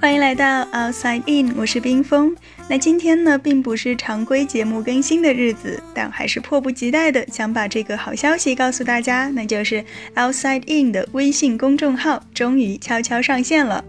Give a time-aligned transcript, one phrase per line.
[0.00, 2.36] 欢迎来到 Outside In，我是冰峰。
[2.68, 9.84] 那今天呢，并不是常规节目更新的日子，但还是迫不及待的想把这个好消息告诉大家，那就是
[10.14, 13.84] Outside In 的微信公众号终于悄悄上线了。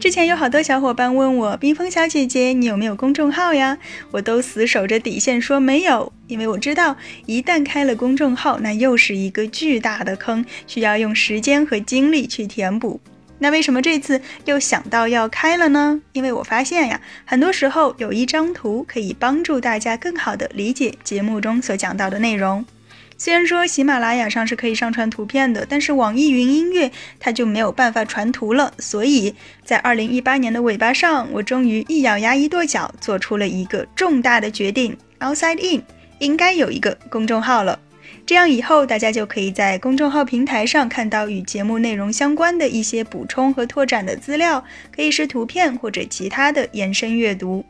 [0.00, 3.78] 之前有好多小伙伴问我，冰峰小姐姐，你有没有公众号呀？
[4.10, 6.96] 我都死守着底线说没有，因为我知道
[7.26, 13.00] 一旦开了公众号，那又是一个巨大的坑，需要用时间和精力去填补。
[13.38, 16.00] 那为什么这次又想到要开了呢？
[16.12, 22.64] 因为我发现呀，很多时候有一张图可以帮助大家更好的理解节目中所讲到的内容。
[23.18, 28.72] 虽然说喜马拉雅上是可以上传图片的，但是网易云音乐它就没有办法传图了。
[28.78, 29.34] 所以
[29.64, 35.82] 在二零一八年的尾巴上，我终于一咬牙一跺脚，做出了一个重大的决定：Outside In
[36.18, 37.78] 应该有一个公众号了。
[38.24, 47.64] 这样以后，大家就可以在公众号平台上看到与节目内容相关的一些补充和拓展的资料，可以是图片或者其他的延伸阅读。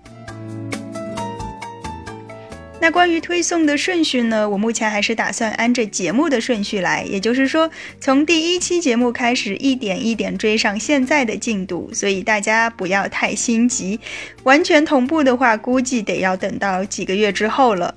[2.78, 4.48] 那关于推送的顺序呢？
[4.48, 7.69] 我目前还是打算按着节目的顺序来，也就是说，
[8.00, 11.91] 从第一期节目开始，一点一点追上现在的进度。
[11.92, 13.98] 所以大家不要太心急，
[14.44, 17.94] 完全同步的话，估计得要等到几个月之后了。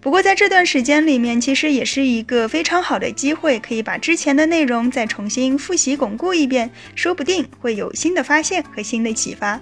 [0.00, 9.60] 不过在这段时间里面，其实也是一个非常好的机会，可以把之前的内容再重新复习巩固一遍，说不定会有新的发现和新的启发。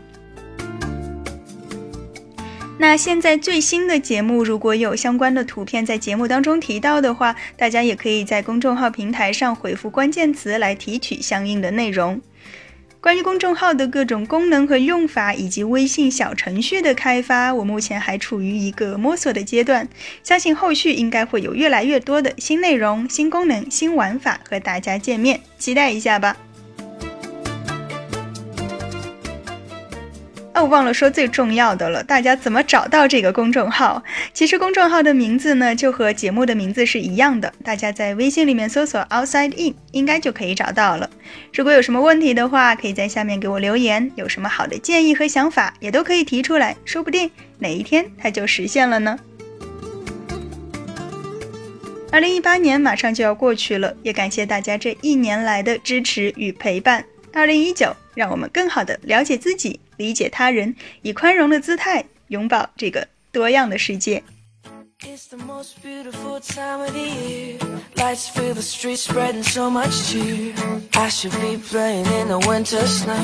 [2.77, 12.21] 那现在最新的节目，如果有相关的图片在节目当中提到的话，大家也可以在公众号平台上回复关键词来提取相应的内容。
[13.05, 19.87] 关于公众号的各种功能和用法，以及微信小程序的开发，我目前还处于一个摸索的阶段。
[20.23, 26.35] 相信后续应该会有越来越多的新内容、新功能、新玩法和大家见面，期待一下吧。
[30.55, 34.01] 哦，忘了说最重要的了，大家怎么找到这个公众号？
[34.33, 41.11] 其实公众号的名字呢，就和节目的名字是一样的，大家在微信里面搜索 “outside in”，应该就可以找到了。
[41.53, 47.29] 如果有什么问题的话，可以在下面给我留言，有什么好的建议和想法，也都可以提出来，说不定
[47.59, 49.19] 哪一天它就实现了呢。
[52.13, 57.05] 二零一八年马上就要过去了，也感谢大家这一年来的支持与陪伴。
[57.35, 59.81] 二零一九，让我们更好的了解自己。
[59.97, 64.23] 理解他人，以宽容的姿态拥抱这个多样的世界。
[65.01, 67.59] It's the most beautiful time of the year.
[67.97, 70.55] Lights fill the streets, spreading so much cheer.
[70.93, 73.17] I should be playing in the winter snow,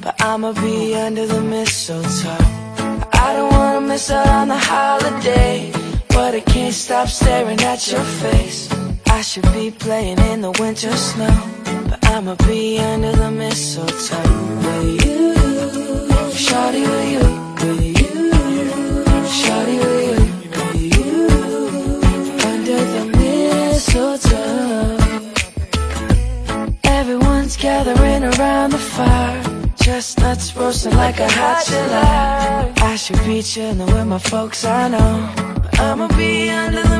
[0.00, 2.36] but I'ma be under the mistletoe.
[3.12, 5.70] I don't wanna miss out on the holiday,
[6.08, 8.68] but I can't stop staring at your face.
[9.06, 11.32] I should be playing in the winter snow,
[11.88, 14.18] but I'ma be under the mistletoe
[14.62, 15.32] with you.
[16.44, 17.24] Shawty with you,
[17.64, 18.30] with you.
[19.40, 21.12] Shawty with you, with you.
[22.50, 24.98] Under the mistletoe.
[26.84, 29.42] Everyone's gathering around the fire.
[29.76, 32.72] Chestnuts roasting like a hot July.
[32.76, 35.32] I should be chilling with my folks, I know.
[35.78, 36.91] I'ma be under the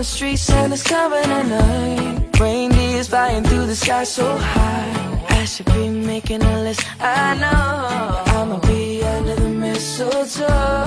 [0.00, 2.40] the street, Santa's coming tonight.
[2.40, 5.26] Reindeer's flying through the sky so high.
[5.28, 6.80] I should be making a list.
[6.98, 10.86] I know I'ma be under the mistletoe.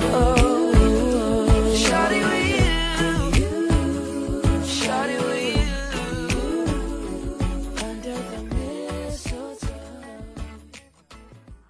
[1.84, 3.54] Shawty with you,
[4.76, 6.64] shawty with you,
[7.86, 9.78] under the mistletoe.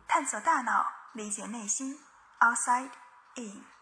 [0.09, 1.95] 探索大脑，理解内心
[2.41, 2.89] ，Outside
[3.37, 3.74] In。